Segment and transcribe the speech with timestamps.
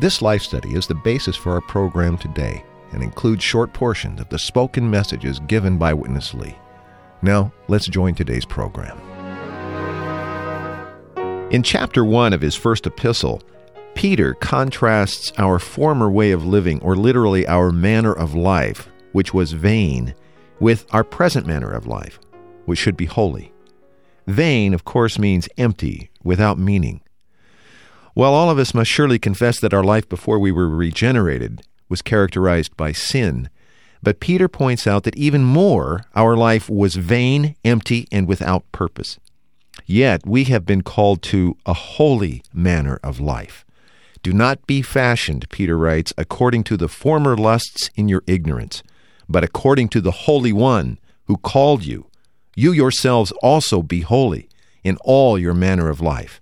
[0.00, 2.62] This life study is the basis for our program today
[2.92, 6.56] and includes short portions of the spoken messages given by Witness Lee.
[7.20, 8.96] Now, let's join today's program.
[11.50, 13.42] In chapter 1 of his first epistle,
[13.96, 19.50] Peter contrasts our former way of living, or literally our manner of life, which was
[19.50, 20.14] vain,
[20.60, 22.20] with our present manner of life,
[22.66, 23.52] which should be holy.
[24.28, 27.00] Vain, of course, means empty, without meaning.
[28.18, 32.02] While all of us must surely confess that our life before we were regenerated was
[32.02, 33.48] characterized by sin,
[34.02, 39.20] but Peter points out that even more, our life was vain, empty, and without purpose.
[39.86, 43.64] Yet we have been called to a holy manner of life.
[44.24, 48.82] Do not be fashioned, Peter writes, according to the former lusts in your ignorance,
[49.28, 52.08] but according to the Holy One who called you.
[52.56, 54.48] You yourselves also be holy
[54.82, 56.40] in all your manner of life.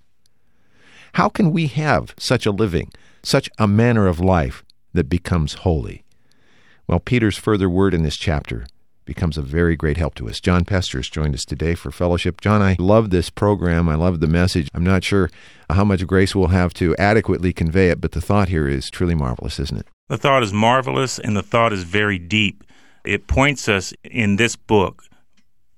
[1.16, 6.04] How can we have such a living, such a manner of life that becomes holy?
[6.86, 8.66] Well, Peter's further word in this chapter
[9.06, 10.40] becomes a very great help to us.
[10.40, 12.42] John Pester has joined us today for fellowship.
[12.42, 13.88] John, I love this program.
[13.88, 14.68] I love the message.
[14.74, 15.30] I'm not sure
[15.70, 19.14] how much grace we'll have to adequately convey it, but the thought here is truly
[19.14, 19.86] marvelous, isn't it?
[20.10, 22.62] The thought is marvelous and the thought is very deep.
[23.06, 25.02] It points us in this book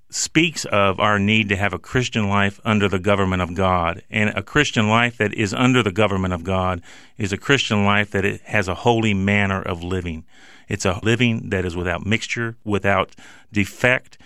[0.09, 4.03] speaks of our need to have a Christian life under the government of God.
[4.09, 6.81] And a Christian life that is under the government of God
[7.17, 10.25] is a Christian life that has a holy manner of living.
[10.67, 13.15] It's a living that is without mixture, without
[13.51, 14.17] defect.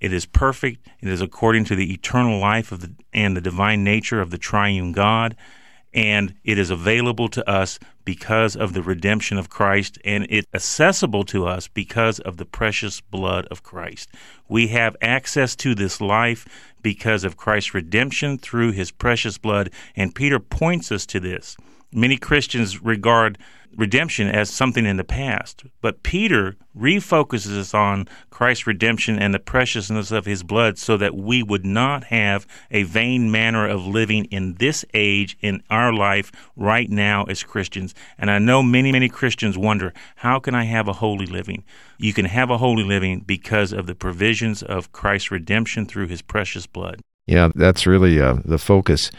[0.00, 0.86] It is perfect.
[1.00, 4.38] It is according to the eternal life of the, and the divine nature of the
[4.38, 5.36] triune God
[5.96, 11.24] and it is available to us because of the redemption of Christ, and it's accessible
[11.24, 14.10] to us because of the precious blood of Christ.
[14.46, 16.46] We have access to this life
[16.82, 21.56] because of Christ's redemption through his precious blood, and Peter points us to this.
[21.92, 23.38] Many Christians regard
[23.76, 25.64] redemption as something in the past.
[25.80, 31.42] But Peter refocuses on Christ's redemption and the preciousness of his blood so that we
[31.42, 36.90] would not have a vain manner of living in this age in our life right
[36.90, 37.94] now as Christians.
[38.18, 41.64] And I know many, many Christians wonder, how can I have a holy living?
[41.98, 46.22] You can have a holy living because of the provisions of Christ's redemption through his
[46.22, 47.00] precious blood.
[47.26, 49.10] Yeah, that's really uh, the focus.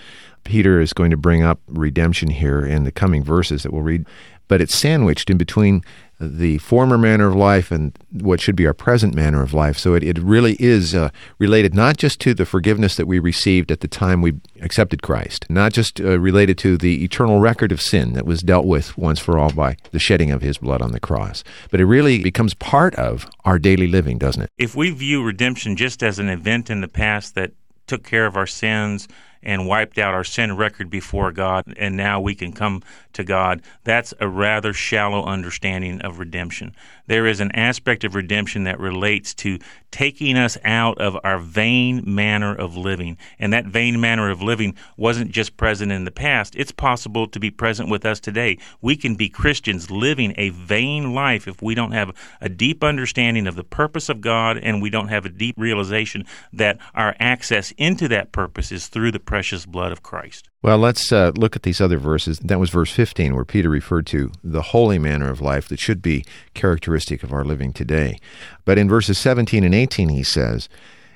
[0.43, 4.05] Peter is going to bring up redemption here in the coming verses that we'll read
[4.47, 5.83] but it's sandwiched in between
[6.19, 9.77] the former manner of life and what should be our present manner of life.
[9.77, 13.71] So it, it really is uh, related not just to the forgiveness that we received
[13.71, 17.81] at the time we accepted Christ, not just uh, related to the eternal record of
[17.81, 20.91] sin that was dealt with once for all by the shedding of his blood on
[20.91, 24.49] the cross, but it really becomes part of our daily living, doesn't it?
[24.57, 27.51] If we view redemption just as an event in the past that
[27.87, 29.07] took care of our sins,
[29.41, 32.83] and wiped out our sin record before God, and now we can come
[33.13, 33.61] to God.
[33.83, 36.75] That's a rather shallow understanding of redemption.
[37.07, 39.59] There is an aspect of redemption that relates to
[39.91, 43.17] taking us out of our vain manner of living.
[43.39, 47.39] And that vain manner of living wasn't just present in the past, it's possible to
[47.39, 48.57] be present with us today.
[48.81, 53.47] We can be Christians living a vain life if we don't have a deep understanding
[53.47, 57.71] of the purpose of God and we don't have a deep realization that our access
[57.77, 60.49] into that purpose is through the precious blood of Christ.
[60.63, 62.39] Well, let's uh, look at these other verses.
[62.39, 66.01] That was verse 15, where Peter referred to the holy manner of life that should
[66.01, 68.17] be characteristic of our living today.
[68.65, 70.67] But in verses 17 and 18, he says,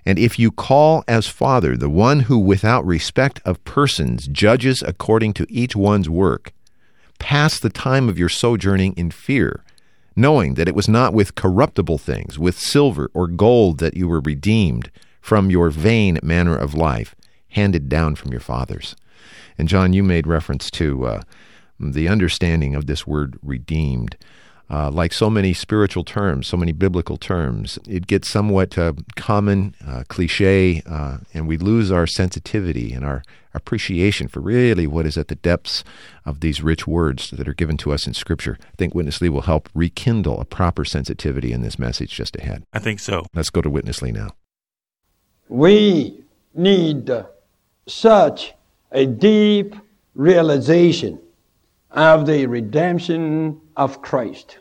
[0.06, 5.34] And if you call as Father the one who without respect of persons judges according
[5.34, 6.54] to each one's work,
[7.18, 9.64] pass the time of your sojourning in fear,
[10.16, 14.22] knowing that it was not with corruptible things, with silver or gold, that you were
[14.22, 14.92] redeemed
[15.22, 17.16] from your vain manner of life,
[17.52, 18.96] handed down from your fathers.
[19.58, 21.22] And John, you made reference to uh,
[21.80, 24.18] the understanding of this word redeemed.
[24.70, 29.76] Uh, like so many spiritual terms, so many biblical terms, it gets somewhat uh, common,
[29.86, 33.22] uh, cliche, uh, and we lose our sensitivity and our
[33.54, 35.84] appreciation for really what is at the depths
[36.24, 38.58] of these rich words that are given to us in Scripture.
[38.62, 42.64] I think Witness Lee will help rekindle a proper sensitivity in this message just ahead.
[42.72, 43.26] I think so.
[43.34, 44.30] Let's go to Witness Lee now.
[45.50, 46.24] We
[46.56, 47.12] need
[47.88, 48.54] such
[48.92, 49.76] a deep
[50.16, 51.20] realization
[51.92, 54.60] of the redemption of Christ.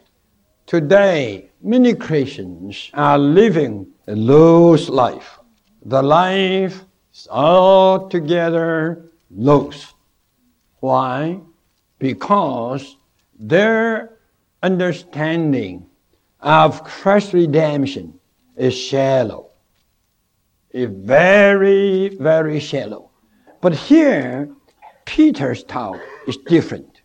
[0.66, 5.38] Today, many Christians are living a loose life.
[5.84, 9.94] The life is altogether loose.
[10.80, 11.40] Why?
[11.98, 12.96] Because
[13.38, 14.16] their
[14.62, 15.86] understanding
[16.40, 18.18] of Christ's redemption
[18.56, 19.50] is shallow.
[20.70, 23.09] It's very, very shallow.
[23.60, 24.48] But here,
[25.04, 27.02] Peter's talk is different.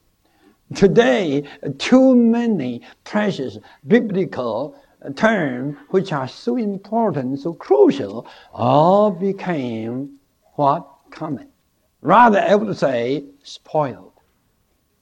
[0.74, 1.44] Today,
[1.80, 3.58] too many precious
[3.88, 4.80] biblical
[5.16, 10.18] terms which are so important, so crucial, all became
[10.54, 10.88] what?
[11.12, 11.50] Common.
[12.02, 14.14] Rather, I would say spoiled.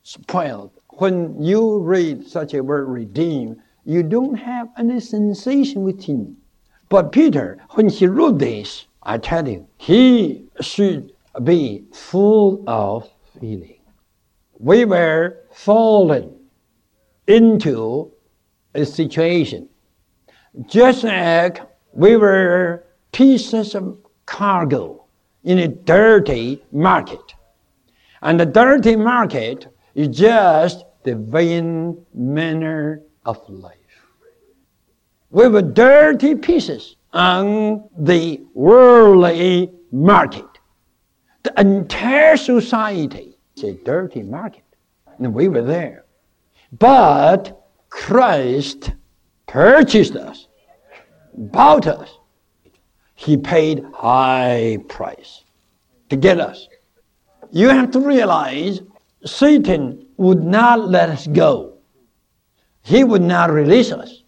[0.01, 0.71] Spoiled.
[0.89, 6.35] When you read such a word redeem, you don't have any sensation within.
[6.89, 13.09] But Peter, when he wrote this, I tell you, he should be full of
[13.39, 13.79] feeling.
[14.59, 16.35] We were fallen
[17.27, 18.11] into
[18.75, 19.69] a situation
[20.67, 21.61] just like
[21.93, 25.05] we were pieces of cargo
[25.43, 27.33] in a dirty market.
[28.21, 33.77] And the dirty market is just the vain manner of life.
[35.29, 40.45] We were dirty pieces on the worldly market.
[41.43, 44.63] The entire society is a dirty market.
[45.19, 46.05] And we were there.
[46.79, 48.91] But Christ
[49.45, 50.47] purchased us,
[51.35, 52.09] bought us.
[53.15, 55.43] He paid high price
[56.09, 56.67] to get us.
[57.51, 58.81] You have to realize
[59.25, 61.77] Satan would not let us go.
[62.81, 64.23] He would not release us.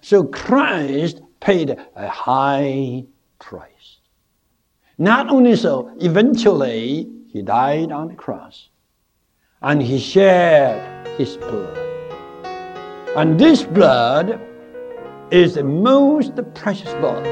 [0.00, 3.04] So Christ paid a high
[3.38, 3.79] price.
[5.00, 8.68] Not only so, eventually he died on the cross
[9.62, 11.78] and he shed his blood.
[13.16, 14.38] And this blood
[15.30, 17.24] is the most precious blood.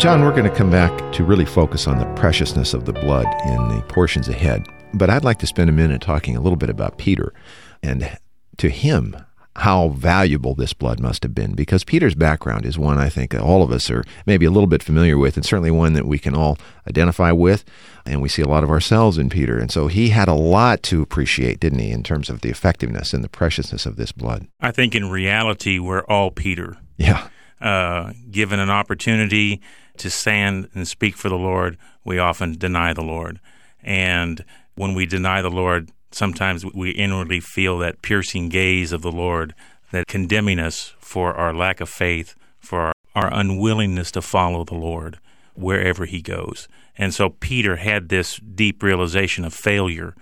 [0.00, 3.26] John, we're going to come back to really focus on the preciousness of the blood
[3.46, 4.66] in the portions ahead.
[4.94, 7.32] But I'd like to spend a minute talking a little bit about Peter
[7.80, 8.18] and
[8.56, 9.16] to him
[9.56, 13.62] how valuable this blood must have been because Peter's background is one I think all
[13.62, 16.34] of us are maybe a little bit familiar with and certainly one that we can
[16.34, 16.56] all
[16.88, 17.64] identify with
[18.06, 19.58] and we see a lot of ourselves in Peter.
[19.58, 23.12] And so he had a lot to appreciate didn't he in terms of the effectiveness
[23.12, 24.46] and the preciousness of this blood?
[24.60, 26.76] I think in reality we're all Peter.
[26.96, 27.28] Yeah.
[27.60, 29.60] Uh, given an opportunity
[29.98, 33.40] to stand and speak for the Lord we often deny the Lord.
[33.82, 34.44] And
[34.74, 39.54] when we deny the Lord sometimes we inwardly feel that piercing gaze of the Lord
[39.92, 45.18] that condemning us for our lack of faith, for our, unwillingness to follow the Lord
[45.54, 46.68] wherever he goes.
[46.96, 50.14] And so Peter had this deep realization of failure,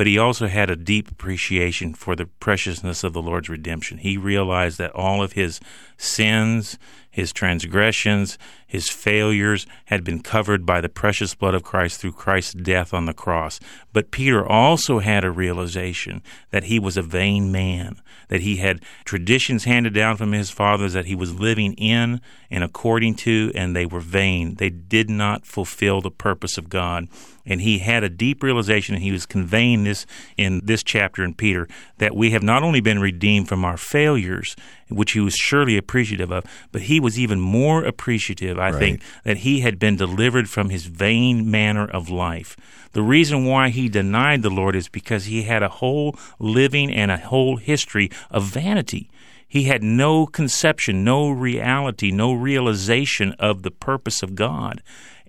[0.00, 3.98] but he also had a deep appreciation for the preciousness of the Lord's redemption.
[3.98, 5.60] He realized that all of his
[5.98, 6.78] sins,
[7.10, 12.54] his transgressions, his failures had been covered by the precious blood of Christ through Christ's
[12.54, 13.60] death on the cross.
[13.92, 18.82] But Peter also had a realization that he was a vain man, that he had
[19.04, 23.76] traditions handed down from his fathers that he was living in and according to, and
[23.76, 24.54] they were vain.
[24.54, 27.06] They did not fulfill the purpose of God.
[27.50, 30.06] And he had a deep realization, and he was conveying this
[30.36, 34.54] in this chapter in Peter, that we have not only been redeemed from our failures,
[34.88, 38.78] which he was surely appreciative of, but he was even more appreciative, I Right.
[38.78, 42.56] think, that he had been delivered from his vain manner of life.
[42.92, 47.10] The reason why he denied the Lord is because he had a whole living and
[47.10, 49.10] a whole history of vanity.
[49.48, 54.82] He had no conception, no reality, no realization of the purpose of God.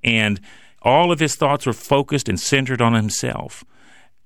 [0.04, 0.40] And
[0.82, 3.64] all of his thoughts were focused and centered on himself.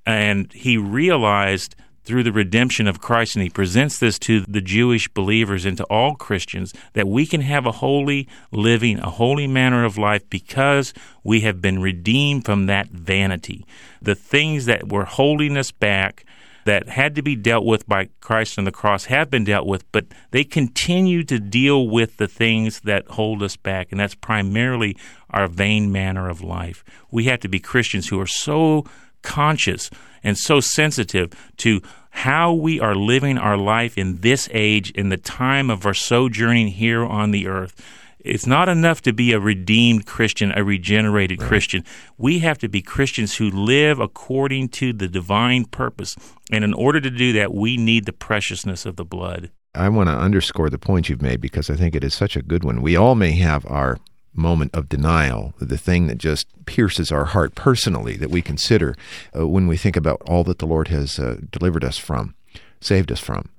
[0.05, 5.07] And he realized through the redemption of Christ, and he presents this to the Jewish
[5.09, 9.83] believers and to all Christians, that we can have a holy living, a holy manner
[9.83, 10.93] of life because
[11.23, 13.65] we have been redeemed from that vanity.
[14.01, 16.25] The things that were holding us back,
[16.65, 19.91] that had to be dealt with by Christ on the cross, have been dealt with,
[19.91, 24.95] but they continue to deal with the things that hold us back, and that's primarily
[25.35, 26.83] our vain manner of life.
[27.11, 28.85] We have to be Christians who are so
[29.21, 29.89] conscious
[30.23, 35.17] and so sensitive to how we are living our life in this age, in the
[35.17, 37.75] time of our sojourning here on the earth.
[38.19, 41.83] It's not enough to be a redeemed Christian, a regenerated Christian.
[42.17, 46.15] We have to be Christians who live according to the divine purpose.
[46.51, 49.51] And in order to do that, we need the preciousness of the blood.
[49.75, 52.41] I want to underscore the point you've made because I think it is such a
[52.41, 52.81] good one.
[52.81, 53.99] We all may have our
[54.35, 58.95] moment of denial, the thing that just pierces our heart personally that we consider
[59.37, 62.35] uh, when we think about all that the Lord has uh, delivered us from,
[62.79, 63.49] saved us from.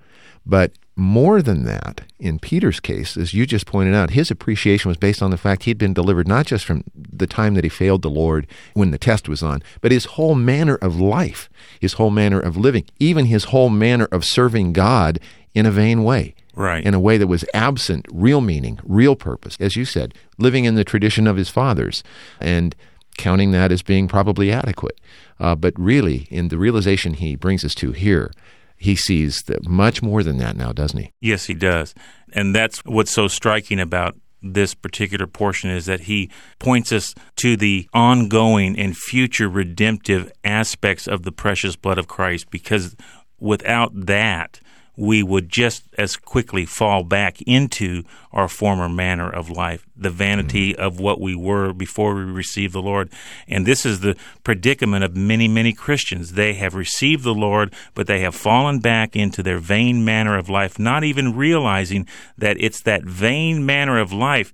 [0.45, 4.97] But more than that, in Peter's case, as you just pointed out, his appreciation was
[4.97, 8.02] based on the fact he'd been delivered not just from the time that he failed
[8.02, 12.11] the Lord when the test was on, but his whole manner of life, his whole
[12.11, 15.18] manner of living, even his whole manner of serving God
[15.54, 16.35] in a vain way.
[16.57, 16.85] Right.
[16.85, 19.57] In a way that was absent real meaning, real purpose.
[19.61, 22.03] As you said, living in the tradition of his fathers
[22.41, 22.75] and
[23.19, 24.99] counting that as being probably adequate.
[25.39, 28.33] Uh, but really, in the realization he brings us to here,
[28.77, 31.13] he sees that much more than that now, doesn't he?
[31.21, 31.95] Yes, he does.
[32.33, 37.57] And that's what's so striking about this particular portion is that he points us to
[37.57, 42.95] the ongoing and future redemptive aspects of the precious blood of Christ because
[43.41, 44.61] without that,
[44.97, 50.73] we would just as quickly fall back into our former manner of life, the vanity
[50.73, 50.83] mm-hmm.
[50.83, 53.11] of what we were before we received the Lord.
[53.47, 56.33] And this is the predicament of many, many Christians.
[56.33, 60.49] They have received the Lord, but they have fallen back into their vain manner of
[60.49, 64.53] life, not even realizing that it's that vain manner of life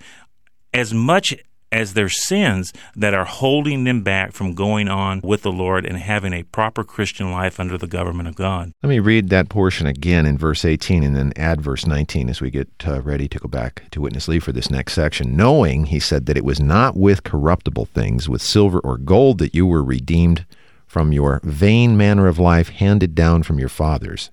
[0.75, 1.35] as much
[1.73, 5.97] as their sins that are holding them back from going on with the Lord and
[5.97, 8.73] having a proper Christian life under the government of God.
[8.83, 12.41] Let me read that portion again in verse 18 and then add verse 19 as
[12.41, 15.35] we get uh, ready to go back to Witness Lee for this next section.
[15.35, 19.55] Knowing, he said, that it was not with corruptible things, with silver or gold, that
[19.55, 20.45] you were redeemed
[20.87, 24.31] from your vain manner of life handed down from your fathers,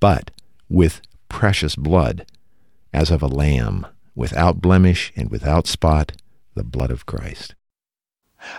[0.00, 0.32] but
[0.68, 2.26] with precious blood,
[2.92, 6.12] as of a lamb, without blemish and without spot
[6.60, 7.54] the blood of Christ.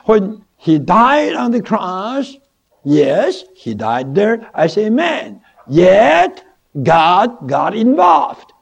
[0.06, 2.36] When he died on the cross,
[2.84, 5.42] yes, he died there as a man.
[5.68, 6.44] Yet,
[6.82, 8.54] God got involved.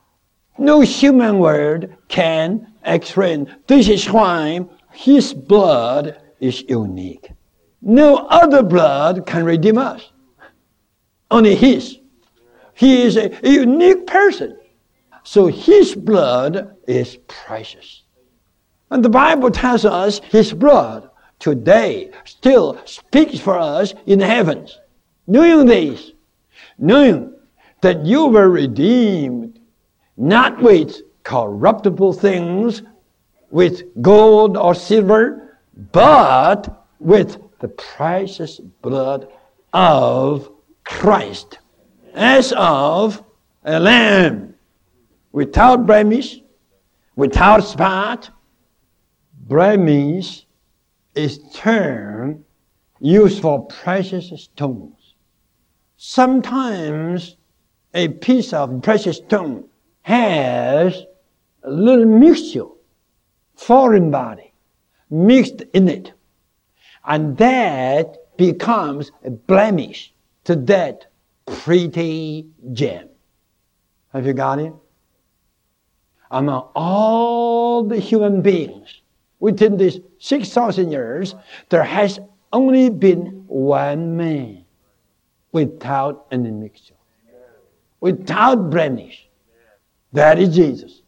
[0.57, 3.47] No human word can explain.
[3.67, 7.31] This is why his blood is unique.
[7.81, 10.11] No other blood can redeem us.
[11.31, 11.97] Only his.
[12.73, 14.57] He is a, a unique person.
[15.23, 18.03] So his blood is precious.
[18.91, 24.79] And the Bible tells us His blood today still speaks for us in the heavens.
[25.27, 26.11] Knowing this,
[26.77, 27.33] knowing
[27.81, 29.59] that you were redeemed
[30.17, 32.81] not with corruptible things,
[33.51, 35.57] with gold or silver,
[35.91, 39.27] but with the precious blood
[39.73, 40.51] of
[40.83, 41.59] Christ,
[42.13, 43.23] as of
[43.63, 44.55] a lamb,
[45.31, 46.41] without blemish,
[47.15, 48.29] without spot,
[49.49, 50.45] blemish
[51.15, 52.45] is term
[52.99, 55.15] used for precious stones.
[55.97, 57.35] Sometimes
[57.93, 59.65] a piece of precious stone
[60.03, 61.03] has
[61.63, 62.67] a little mixture,
[63.55, 64.53] foreign body,
[65.09, 66.13] mixed in it.
[67.03, 70.13] And that becomes a blemish
[70.43, 71.07] to that
[71.47, 73.09] pretty gem.
[74.13, 74.73] Have you got it?
[76.29, 78.98] Among all the human beings,
[79.39, 81.35] within these 6,000 years,
[81.69, 82.19] there has
[82.51, 84.65] only been one man
[85.51, 86.95] without any mixture,
[87.99, 89.27] without blemish.
[90.13, 91.01] That is Jesus.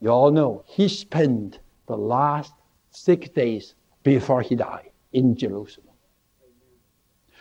[0.00, 2.52] You all know he spent the last
[2.90, 5.86] six days before he died in Jerusalem.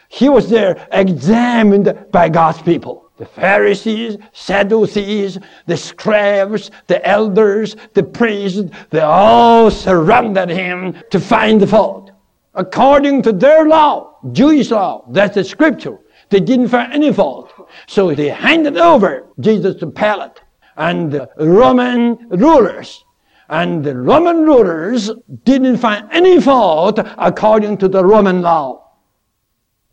[0.10, 8.04] He was there examined by God's people the Pharisees, Sadducees, the scribes, the elders, the
[8.04, 12.12] priests, they all surrounded him to find the fault.
[12.54, 17.52] According to their law, Jewish law, that's the scripture, they didn't find any fault.
[17.88, 20.42] So they handed over Jesus to Pilate
[20.76, 23.04] and the Roman rulers.
[23.50, 25.10] And the Roman rulers
[25.44, 28.92] didn't find any fault according to the Roman law.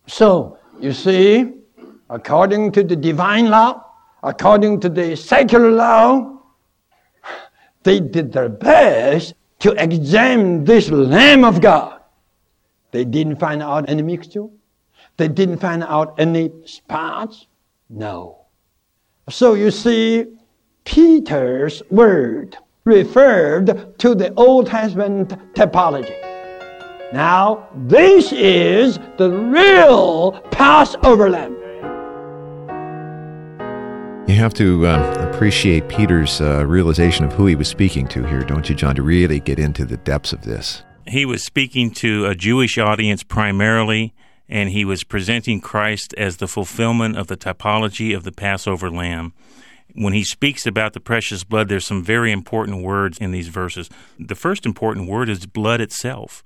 [0.07, 1.53] So, you see,
[2.15, 3.85] according to the divine law,
[4.23, 6.39] according to the secular law,
[7.83, 12.01] they did their best to examine this Lamb of God.
[12.93, 14.47] They didn't find out any mixture.
[15.17, 17.47] They didn't find out any spots.
[17.91, 18.47] No.
[19.29, 20.27] So you see,
[20.85, 26.15] Peter's word referred to the Old Testament typology.
[27.13, 31.64] Now, this is the real Passover lamb.
[34.27, 38.41] You have to uh, appreciate Peter's uh, realization of who he was speaking to here,
[38.41, 40.83] don't you, John, to really get into the depths of this.
[41.07, 44.15] He was speaking to a Jewish audience primarily,
[44.49, 49.35] and he was presenting Christ as the fulfillment of the typology of the Passover lamb.
[49.93, 53.91] when he speaks about the precious blood, there's some very important words in these verses.
[54.19, 56.43] The first important word is blood itself.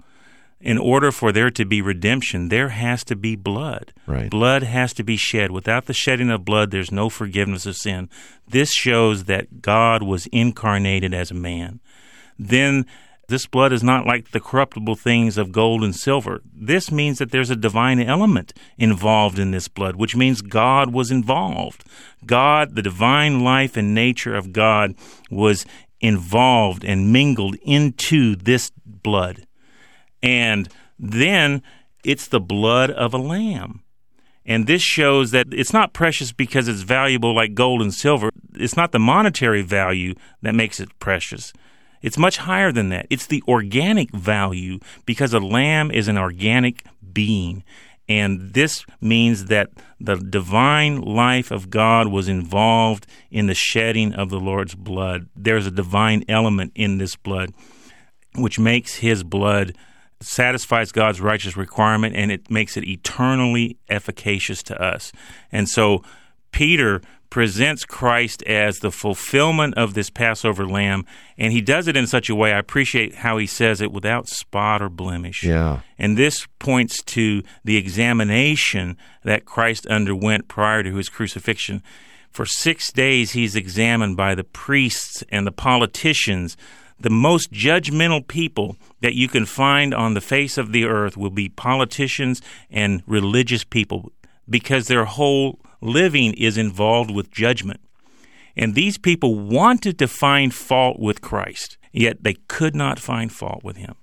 [0.60, 3.92] In order for there to be redemption, there has to be blood.
[4.06, 4.28] Right.
[4.28, 5.52] Blood has to be shed.
[5.52, 8.08] Without the shedding of blood, there's no forgiveness of sin.
[8.46, 11.78] This shows that God was incarnated as a man.
[12.38, 12.86] Then
[13.28, 16.40] this blood is not like the corruptible things of gold and silver.
[16.52, 21.10] This means that there's a divine element involved in this blood, which means God was
[21.10, 21.84] involved.
[22.24, 24.94] God, the divine life and nature of God,
[25.30, 25.66] was
[26.00, 29.46] involved and mingled into this blood.
[30.22, 31.62] And then
[32.04, 33.82] it's the blood of a lamb.
[34.44, 38.30] And this shows that it's not precious because it's valuable like gold and silver.
[38.54, 41.52] It's not the monetary value that makes it precious.
[42.00, 43.06] It's much higher than that.
[43.10, 47.62] It's the organic value because a lamb is an organic being.
[48.08, 49.68] And this means that
[50.00, 55.28] the divine life of God was involved in the shedding of the Lord's blood.
[55.36, 57.52] There's a divine element in this blood,
[58.34, 59.76] which makes his blood
[60.20, 65.12] satisfies God's righteous requirement and it makes it eternally efficacious to us.
[65.52, 66.02] And so
[66.52, 71.04] Peter presents Christ as the fulfillment of this Passover lamb,
[71.36, 72.52] and he does it in such a way.
[72.52, 75.44] I appreciate how he says it without spot or blemish.
[75.44, 75.80] Yeah.
[75.98, 81.82] And this points to the examination that Christ underwent prior to his crucifixion.
[82.30, 86.56] For six days, he's examined by the priests and the politicians.
[87.00, 91.30] The most judgmental people that you can find on the face of the earth will
[91.30, 94.12] be politicians and religious people
[94.48, 97.80] because their whole living is involved with judgment.
[98.56, 103.62] And these people wanted to find fault with Christ, yet they could not find fault
[103.62, 103.94] with him,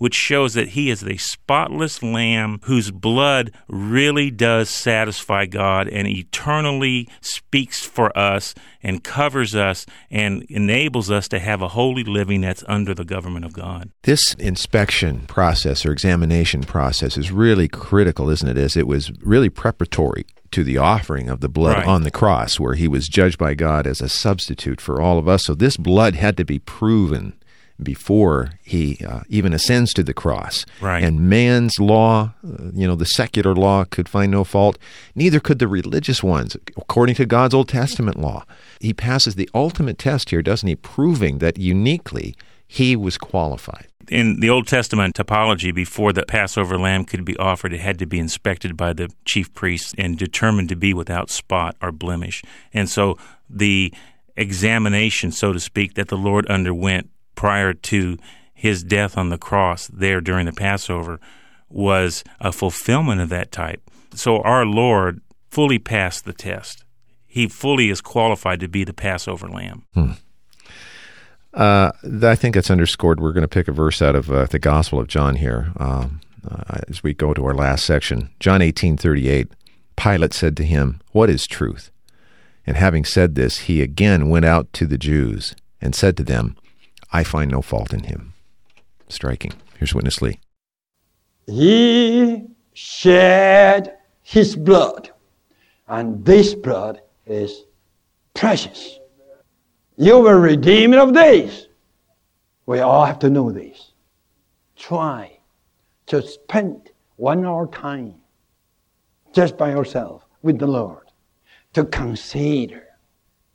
[0.00, 6.08] which shows that he is the spotless lamb whose blood really does satisfy God and
[6.08, 12.40] eternally speaks for us and covers us and enables us to have a holy living
[12.40, 13.90] that's under the government of God.
[14.04, 18.56] This inspection process or examination process is really critical, isn't it?
[18.56, 21.86] As it was really preparatory to the offering of the blood Right.
[21.86, 25.28] on the cross, where he was judged by God as a substitute for all of
[25.28, 25.44] us.
[25.44, 27.34] So this blood had to be proven
[27.82, 30.66] before he uh, even ascends to the cross.
[30.80, 31.02] Right.
[31.02, 34.78] And man's law, uh, you know, the secular law could find no fault.
[35.14, 38.44] Neither could the religious ones, according to God's Old Testament law.
[38.80, 40.76] He passes the ultimate test here, doesn't he?
[40.76, 42.34] Proving that uniquely
[42.66, 43.88] he was qualified.
[44.08, 48.06] in the Old Testament typology, before the Passover lamb could be offered, it had to
[48.06, 52.42] be inspected by the chief priests and determined to be without spot or blemish.
[52.72, 53.16] And so
[53.48, 53.92] the
[54.36, 57.10] examination, so to speak, that the Lord underwent
[57.40, 58.18] prior to
[58.52, 61.18] his death on the cross there during the Passover
[61.70, 63.80] was a fulfillment of that type.
[64.14, 66.84] So our Lord fully passed the test.
[67.26, 69.86] He fully is qualified to be the Passover lamb.
[71.54, 73.20] Uh, I think that's underscored.
[73.20, 76.20] We're going to pick a verse out of uh, the Gospel of John here um,
[76.46, 78.28] uh, as we go to our last section.
[78.38, 79.48] John eighteen thirty eight.
[79.96, 81.90] Pilate said to him, "What is truth?"
[82.66, 86.56] And having said this, he again went out to the Jews and said to them,
[87.12, 88.34] "I find no fault in him."
[89.08, 89.52] Striking.
[89.78, 90.38] Here's Witness Lee.
[91.46, 95.10] He shed his blood,
[95.88, 97.64] and this blood is
[98.34, 99.00] precious.
[99.96, 101.66] You were redeemed of days.
[102.66, 103.92] We all have to know this.
[104.76, 105.40] Try
[106.06, 108.20] to spend one hour time
[109.32, 111.06] just by yourself with the Lord
[111.72, 112.86] to consider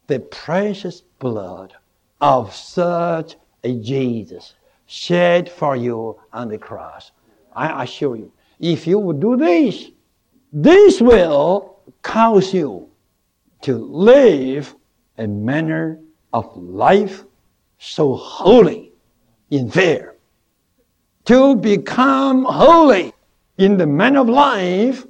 [0.08, 1.74] the precious blood
[2.22, 3.38] of such
[3.74, 7.12] Jesus shed for you on the cross.
[7.56, 9.90] I assure you, if you would do this,
[10.52, 12.90] this will cause you
[13.62, 14.76] to live
[15.18, 16.00] a manner
[16.34, 17.24] of life
[17.78, 18.92] so holy
[19.50, 20.16] in fear.
[21.26, 23.14] To become holy
[23.58, 25.06] in the manner of life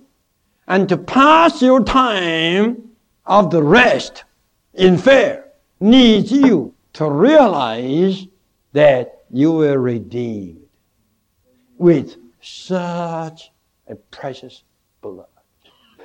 [0.68, 2.90] and to pass your time
[3.26, 4.24] of the rest
[4.74, 5.46] in fear
[5.80, 8.26] needs you to realize
[8.76, 10.60] that you were redeemed
[11.78, 13.54] with such
[13.88, 14.64] a precious
[15.00, 15.28] blood.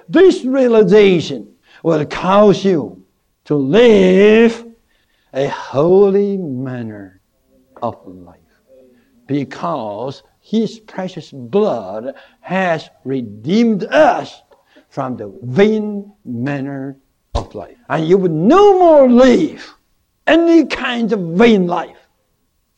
[0.09, 1.53] This realization
[1.83, 3.05] will cause you
[3.47, 4.65] to live
[5.33, 7.21] a holy manner
[7.83, 8.39] of life
[9.27, 14.43] because his precious blood has redeemed us
[14.91, 16.97] from the vain manner
[17.35, 17.79] of life.
[17.89, 19.75] And you would no more live
[20.29, 21.97] any kind of vain life.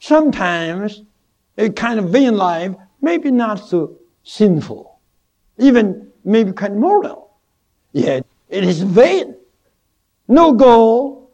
[0.02, 1.04] Sometimes
[1.56, 4.98] a kind of vain life maybe not so sinful,
[5.58, 7.30] even maybe kind of moral.
[7.92, 9.36] Yet it is vain.
[10.26, 11.30] No goal,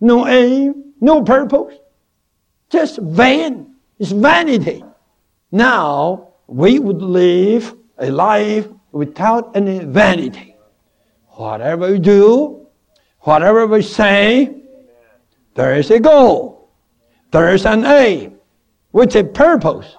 [0.00, 1.74] no aim, no purpose.
[2.70, 3.74] Just vain.
[3.98, 4.84] It's vanity.
[5.50, 10.54] Now, we would live a life without any vanity.
[11.30, 12.68] Whatever we do,
[13.22, 14.54] whatever we say,
[15.56, 16.53] there is a goal.
[17.34, 18.38] There is an aim
[18.92, 19.96] with a purpose.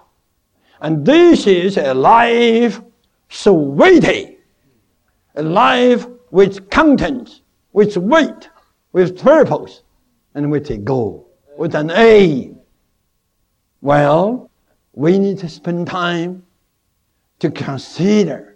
[0.80, 2.80] And this is a life
[3.28, 4.38] so weighty,
[5.36, 7.42] a life with content,
[7.74, 8.50] with weight,
[8.94, 9.82] with purpose,
[10.34, 12.58] and with a goal, with an aim.
[13.82, 14.50] Well,
[14.94, 16.42] we need to spend time
[17.40, 18.56] to consider,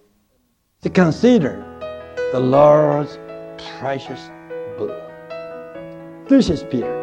[0.84, 1.66] to consider
[2.32, 3.20] the Lord's
[3.78, 4.30] precious
[4.78, 4.98] book.
[6.30, 6.99] This is Peter.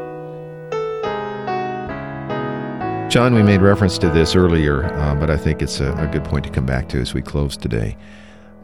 [3.09, 6.25] John, we made reference to this earlier, uh, but I think it's a, a good
[6.25, 7.97] point to come back to as we close today.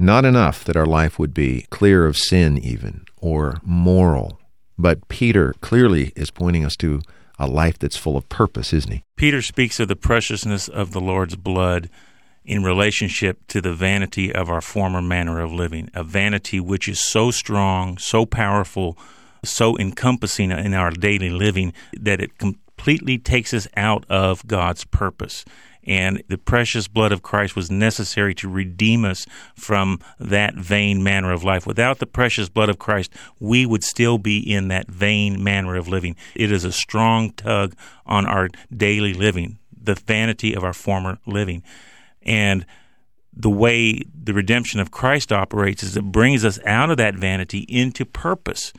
[0.01, 4.41] Not enough that our life would be clear of sin, even, or moral.
[4.77, 7.01] But Peter clearly is pointing us to
[7.39, 9.05] a life that's full of purpose, isn't he?
[9.17, 11.89] Peter speaks of the preciousness of the Lord's blood
[12.45, 17.01] in relationship to the vanity of our former manner of living, a vanity which is
[17.01, 18.99] so strong, so powerful,
[19.45, 22.37] so encompassing in our daily living that it
[22.83, 25.45] completely takes us out of God's purpose.
[25.85, 31.31] And the precious blood of Christ was necessary to redeem us from that vain manner
[31.31, 31.65] of life.
[31.65, 35.87] Without the precious blood of Christ, we would still be in that vain manner of
[35.87, 36.17] living.
[36.35, 41.63] It is a strong tug on our daily living, the vanity of our former living.
[42.23, 42.67] And
[43.33, 47.61] the way the redemption of Christ operates is it brings us out of that vanity
[47.69, 48.73] into purpose.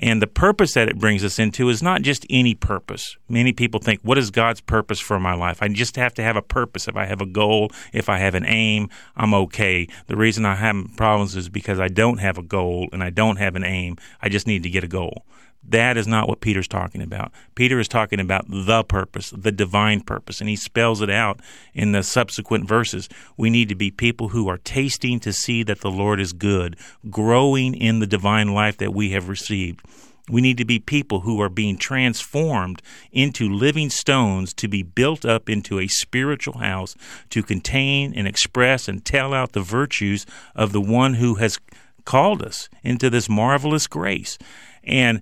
[0.00, 3.16] And the purpose that it brings us into is not just any purpose.
[3.28, 5.60] Many people think, what is God's purpose for my life?
[5.60, 6.86] I just have to have a purpose.
[6.86, 9.88] If I have a goal, if I have an aim, I'm okay.
[10.06, 13.36] The reason I have problems is because I don't have a goal and I don't
[13.36, 13.96] have an aim.
[14.22, 15.24] I just need to get a goal.
[15.62, 17.32] That is not what Peter's talking about.
[17.54, 21.40] Peter is talking about the purpose, the divine purpose, and he spells it out
[21.74, 23.08] in the subsequent verses.
[23.36, 26.76] We need to be people who are tasting to see that the Lord is good,
[27.10, 29.82] growing in the divine life that we have received.
[30.30, 35.24] We need to be people who are being transformed into living stones to be built
[35.24, 36.94] up into a spiritual house
[37.30, 41.58] to contain and express and tell out the virtues of the one who has
[42.04, 44.38] called us into this marvelous grace.
[44.84, 45.20] And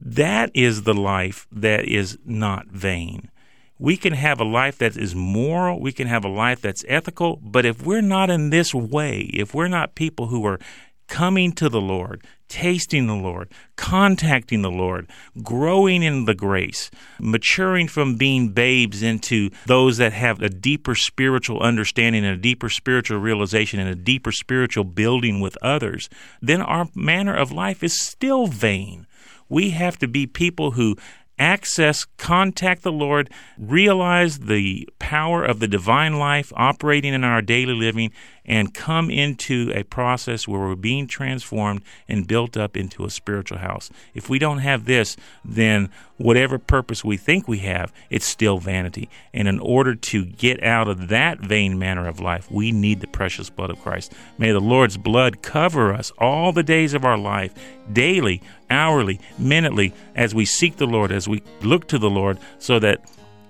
[0.00, 3.30] that is the life that is not vain.
[3.78, 7.36] We can have a life that is moral, we can have a life that's ethical,
[7.36, 10.58] but if we're not in this way, if we're not people who are
[11.08, 15.10] coming to the Lord, tasting the Lord, contacting the Lord,
[15.42, 21.60] growing in the grace, maturing from being babes into those that have a deeper spiritual
[21.60, 26.08] understanding and a deeper spiritual realization and a deeper spiritual building with others,
[26.40, 29.06] then our manner of life is still vain.
[29.48, 30.96] We have to be people who
[31.38, 37.74] access, contact the Lord, realize the power of the divine life operating in our daily
[37.74, 38.12] living,
[38.48, 43.58] and come into a process where we're being transformed and built up into a spiritual
[43.58, 43.90] house.
[44.14, 49.10] If we don't have this, then whatever purpose we think we have, it's still vanity.
[49.34, 53.06] And in order to get out of that vain manner of life, we need the
[53.06, 54.14] precious blood of Christ.
[54.38, 57.54] May the Lord's blood cover us all the days of our life,
[57.92, 62.78] daily, hourly, minutely, as we seek the Lord, as we look to the Lord, so
[62.78, 63.02] that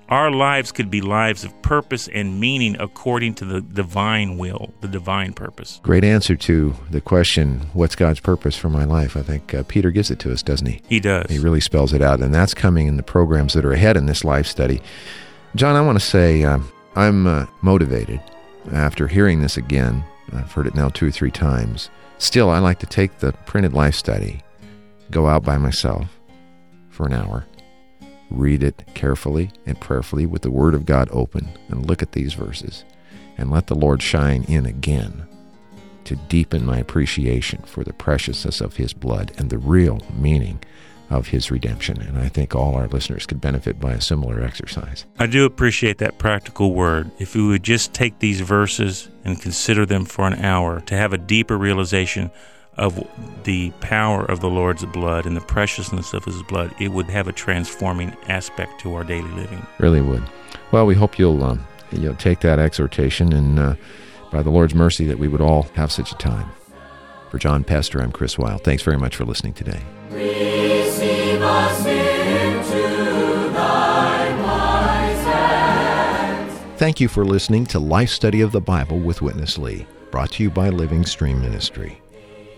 [0.08, 4.88] our lives could be lives of purpose and meaning according to the divine will, the
[4.88, 5.80] divine purpose.
[5.82, 9.16] Great answer to the question, what's God's purpose for my life?
[9.16, 10.80] I think uh, Peter gives it to us, doesn't he?
[10.88, 11.30] He does.
[11.30, 14.06] He really spells it out, and that's coming in the programs that are ahead in
[14.06, 14.80] this life study.
[15.54, 16.58] John, I want to say uh,
[16.96, 18.20] I'm uh, motivated
[18.72, 20.04] after hearing this again.
[20.32, 21.90] I've heard it now two or three times.
[22.18, 24.42] Still, I like to take the printed life study,
[25.10, 26.18] go out by myself
[26.90, 27.44] for an hour
[28.30, 32.34] read it carefully and prayerfully with the Word of God open and look at these
[32.34, 32.84] verses
[33.36, 35.26] and let the Lord shine in again
[36.04, 40.58] to deepen my appreciation for the preciousness of His blood and the real meaning
[41.10, 42.00] of His redemption.
[42.00, 45.06] And I think all our listeners could benefit by a similar exercise.
[45.18, 47.10] I do appreciate that practical word.
[47.18, 51.12] If we would just take these verses and consider them for an hour to have
[51.12, 52.30] a deeper realization
[52.78, 53.04] of
[53.44, 57.28] the power of the Lord's blood and the preciousness of His blood, it would have
[57.28, 59.66] a transforming aspect to our daily living.
[59.78, 60.22] Really would.
[60.70, 63.74] Well, we hope you'll um, you'll take that exhortation, and uh,
[64.30, 66.50] by the Lord's mercy, that we would all have such a time.
[67.30, 68.58] For John Pester, I'm Chris Weil.
[68.58, 69.82] Thanks very much for listening today.
[70.10, 76.58] Receive us into thy wise hands.
[76.78, 80.42] Thank you for listening to Life Study of the Bible with Witness Lee, brought to
[80.42, 82.00] you by Living Stream Ministry.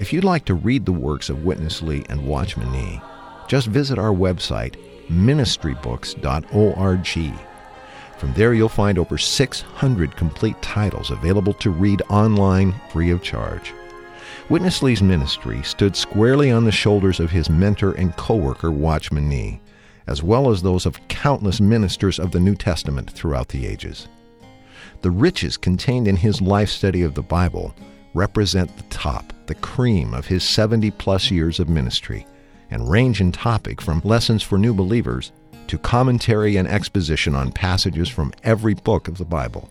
[0.01, 3.03] If you'd like to read the works of Witness Lee and Watchman Nee,
[3.49, 4.77] just visit our website,
[5.11, 7.39] ministrybooks.org.
[8.17, 13.75] From there, you'll find over 600 complete titles available to read online free of charge.
[14.49, 19.29] Witness Lee's ministry stood squarely on the shoulders of his mentor and co worker, Watchman
[19.29, 19.61] Nee,
[20.07, 24.09] as well as those of countless ministers of the New Testament throughout the ages.
[25.03, 27.75] The riches contained in his life study of the Bible
[28.15, 32.27] represent the top, the cream of his 70 plus years of ministry,
[32.71, 35.31] and range in topic from lessons for new believers
[35.67, 39.69] to commentary and exposition on passages from every book of the Bible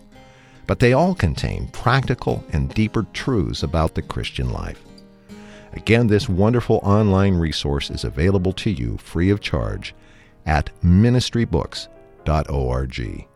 [0.70, 4.80] but they all contain practical and deeper truths about the Christian life.
[5.72, 9.96] Again, this wonderful online resource is available to you free of charge
[10.46, 13.26] at ministrybooks.org.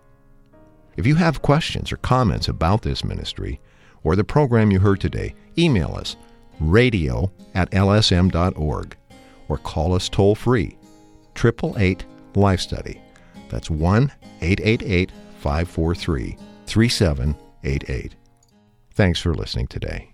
[0.96, 3.61] If you have questions or comments about this ministry
[4.04, 6.14] or the program you heard today, email us
[6.60, 8.96] radio at lsm.org
[9.48, 10.76] or call us toll free
[11.36, 13.00] 888 Life Study.
[13.48, 16.36] That's 1 888 543
[16.66, 18.14] 3788.
[18.92, 20.13] Thanks for listening today.